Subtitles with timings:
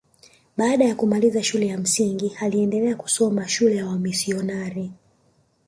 [0.57, 4.91] Baada ya kumaliza shule ya msingi aliendelea kusoma shule ya wamisionari